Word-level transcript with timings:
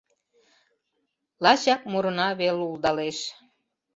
Лачак 1.43 1.81
мурына 1.91 2.27
вел 2.39 2.57
улдалеш. 2.67 3.17